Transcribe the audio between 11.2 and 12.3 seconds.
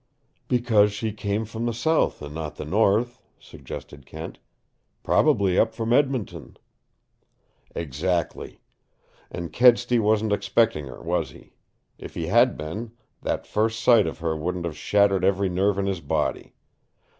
he? If he